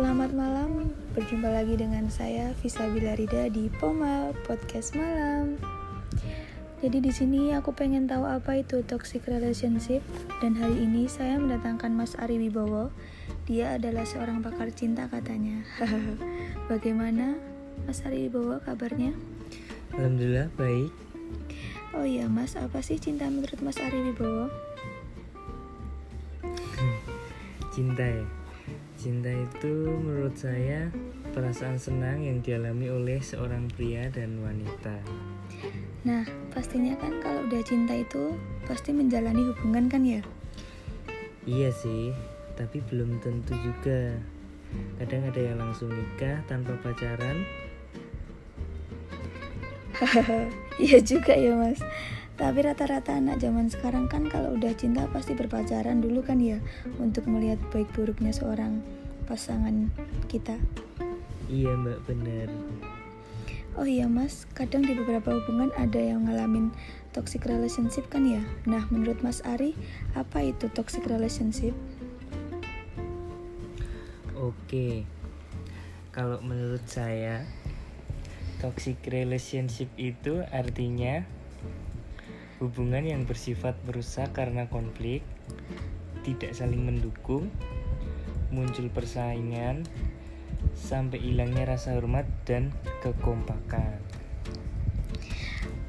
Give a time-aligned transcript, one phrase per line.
[0.00, 5.60] Selamat malam, berjumpa lagi dengan saya Visa Bilarida di Pomal Podcast Malam.
[6.80, 10.00] Jadi di sini aku pengen tahu apa itu toxic relationship
[10.40, 12.88] dan hari ini saya mendatangkan Mas Ari Wibowo.
[13.44, 15.68] Dia adalah seorang pakar cinta katanya.
[16.72, 17.36] Bagaimana
[17.84, 19.12] Mas Ari Wibowo kabarnya?
[20.00, 20.88] Alhamdulillah baik.
[21.92, 24.48] Oh iya Mas, apa sih cinta menurut Mas Ari Wibowo?
[27.76, 28.39] Cinta ya.
[29.00, 30.92] Cinta itu menurut saya
[31.32, 34.92] perasaan senang yang dialami oleh seorang pria dan wanita.
[36.04, 38.36] Nah, pastinya kan kalau udah cinta itu
[38.68, 40.20] pasti menjalani hubungan kan ya?
[41.48, 42.12] Iya sih,
[42.60, 44.20] tapi belum tentu juga.
[45.00, 47.40] Kadang ada yang langsung nikah tanpa pacaran.
[50.80, 51.80] Iya juga ya mas
[52.40, 56.56] Tapi rata-rata anak zaman sekarang kan kalau udah cinta pasti berpacaran dulu kan ya
[56.96, 58.80] Untuk melihat baik buruknya seorang
[59.28, 59.92] pasangan
[60.24, 60.56] kita
[61.50, 62.48] Iya mbak bener.
[63.76, 66.72] Oh iya mas, kadang di beberapa hubungan ada yang ngalamin
[67.12, 69.76] toxic relationship kan ya Nah menurut mas Ari,
[70.16, 71.76] apa itu toxic relationship?
[74.40, 75.04] Oke.
[76.16, 77.44] Kalau menurut saya
[78.64, 81.28] toxic relationship itu artinya
[82.60, 85.24] hubungan yang bersifat merusak karena konflik,
[86.20, 87.48] tidak saling mendukung,
[88.52, 89.88] muncul persaingan,
[90.76, 92.68] sampai hilangnya rasa hormat dan
[93.00, 93.96] kekompakan.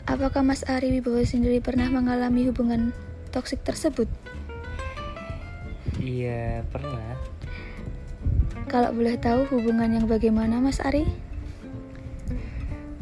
[0.07, 2.95] Apakah mas Ari Wibowo sendiri pernah mengalami hubungan
[3.35, 4.07] toxic tersebut?
[5.99, 7.19] Iya, pernah.
[8.71, 11.03] Kalau boleh tahu hubungan yang bagaimana mas Ari?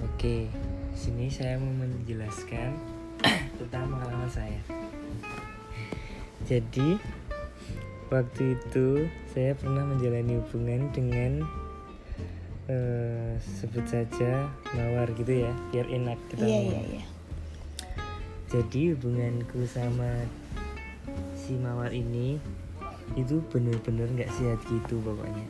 [0.02, 0.50] Oke,
[0.98, 2.99] sini saya mau menjelaskan
[3.60, 4.62] tentang pengalaman saya.
[6.48, 6.98] Jadi,
[8.10, 11.46] waktu itu saya pernah menjalani hubungan dengan
[12.66, 16.74] eh, sebut saja mawar gitu ya, biar enak kita ngomong.
[16.74, 17.06] iya iya
[18.50, 20.26] Jadi hubunganku sama
[21.38, 22.42] si mawar ini
[23.14, 25.46] itu bener-bener nggak sehat gitu pokoknya.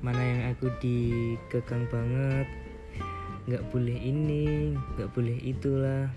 [0.00, 2.46] Mana yang aku dikekang banget,
[3.46, 6.10] nggak boleh ini, nggak boleh itulah,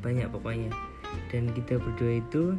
[0.00, 0.70] banyak pokoknya.
[1.30, 2.58] Dan kita berdua itu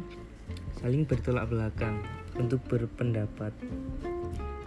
[0.80, 2.00] saling bertolak belakang
[2.36, 3.52] untuk berpendapat.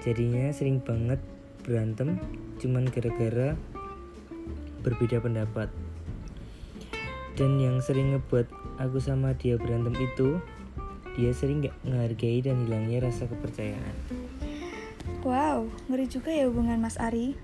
[0.02, 1.20] Jadinya sering banget
[1.62, 2.18] berantem,
[2.58, 3.54] cuman gara-gara
[4.80, 5.68] berbeda pendapat
[7.40, 8.52] dan yang sering ngebuat
[8.84, 10.44] aku sama dia berantem itu
[11.16, 13.96] dia sering gak menghargai dan hilangnya rasa kepercayaan
[15.24, 17.36] Wow, ngeri juga ya hubungan Mas Ari.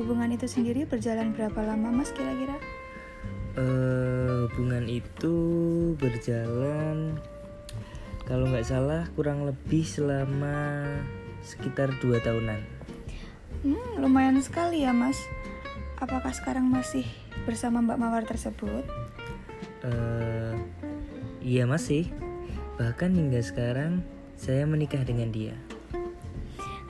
[0.00, 2.56] Hubungan itu sendiri berjalan berapa lama Mas kira-kira?
[3.56, 5.34] Eh hubungan itu
[5.96, 7.16] berjalan
[8.28, 10.84] kalau nggak salah kurang lebih selama
[11.40, 12.60] sekitar dua tahunan
[13.64, 15.16] Hmm, lumayan sekali ya Mas.
[15.96, 17.02] Apakah sekarang masih
[17.48, 18.84] bersama Mbak Mawar tersebut?
[19.82, 20.52] eh
[21.40, 22.10] iya masih
[22.76, 24.04] bahkan hingga sekarang
[24.36, 25.54] saya menikah dengan dia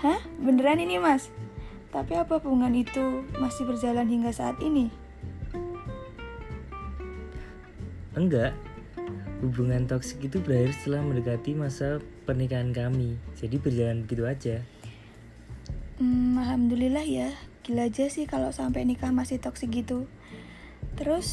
[0.02, 0.20] Hah?
[0.42, 1.30] Beneran ini Mas?
[1.94, 4.92] Tapi apa hubungan itu masih berjalan hingga saat ini?
[8.16, 8.56] Enggak.
[9.44, 13.20] Hubungan toksik itu berakhir setelah mendekati masa pernikahan kami.
[13.36, 14.56] Jadi berjalan begitu aja.
[16.00, 17.36] Hmm, Alhamdulillah ya.
[17.60, 20.08] Gila aja sih kalau sampai nikah masih toksik gitu.
[20.96, 21.28] Terus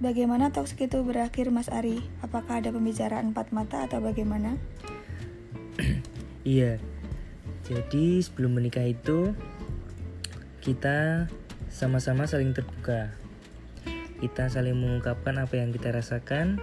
[0.00, 2.00] bagaimana toksik itu berakhir Mas Ari?
[2.24, 4.56] Apakah ada pembicaraan empat mata atau bagaimana?
[6.42, 6.82] Iya.
[7.62, 9.30] Jadi sebelum menikah itu
[10.58, 11.30] kita
[11.70, 13.14] sama-sama saling terbuka.
[14.22, 16.62] Kita saling mengungkapkan apa yang kita rasakan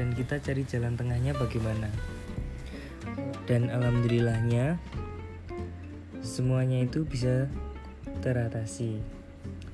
[0.00, 1.92] dan kita cari jalan tengahnya bagaimana.
[3.44, 4.80] Dan alhamdulillahnya
[6.24, 7.52] semuanya itu bisa
[8.24, 9.04] teratasi.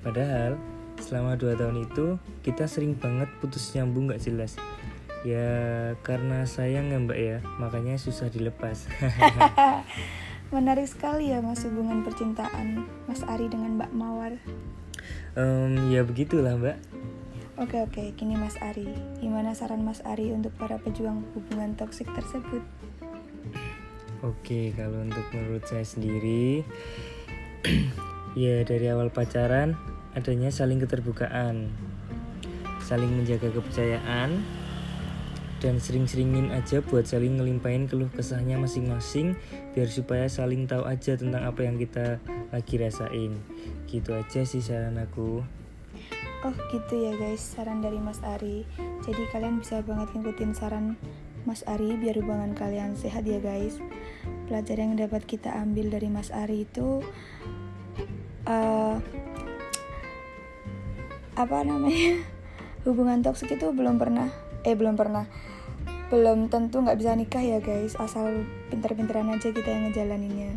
[0.02, 0.58] Padahal
[0.98, 4.58] selama dua tahun itu kita sering banget putus nyambung gak jelas.
[5.22, 8.91] Ya karena sayang ya mbak ya, makanya susah dilepas.
[10.50, 14.34] Menarik sekali ya Mas hubungan percintaan Mas Ari dengan Mbak Mawar.
[15.38, 16.78] Em, ya begitulah mbak.
[17.60, 18.88] Oke oke, kini Mas Ari.
[19.20, 22.64] Gimana saran Mas Ari untuk para pejuang hubungan toksik tersebut?
[24.24, 26.64] Oke, kalau untuk menurut saya sendiri,
[28.36, 29.76] ya dari awal pacaran
[30.16, 31.68] adanya saling keterbukaan,
[32.84, 34.41] saling menjaga kepercayaan,
[35.60, 39.36] dan sering-seringin aja buat saling ngelimpahin keluh kesahnya masing-masing,
[39.77, 42.18] biar supaya saling tahu aja tentang apa yang kita
[42.51, 43.36] lagi rasain.
[43.86, 45.45] Gitu aja sih saran aku.
[46.41, 48.65] Oh gitu ya guys, saran dari Mas Ari.
[49.04, 50.97] Jadi kalian bisa banget ngikutin saran
[51.48, 53.80] Mas Ari biar hubungan kalian sehat ya guys
[54.51, 57.01] pelajaran yang dapat kita ambil dari Mas Ari itu
[58.45, 58.97] uh,
[61.39, 62.21] apa namanya
[62.84, 64.28] hubungan toksik itu belum pernah
[64.66, 65.24] eh belum pernah
[66.10, 67.97] belum tentu nggak bisa nikah ya guys.
[67.97, 70.53] Asal pinter-pinteran aja kita yang ngejalaninnya.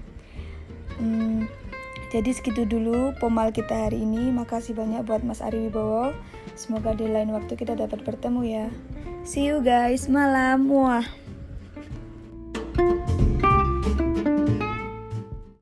[0.99, 1.47] Hmm,
[2.11, 4.33] jadi segitu dulu pomal kita hari ini.
[4.33, 6.11] Makasih banyak buat Mas Ari Wibowo.
[6.57, 8.67] Semoga di lain waktu kita dapat bertemu ya.
[9.23, 10.67] See you guys malam.
[10.67, 11.22] Muah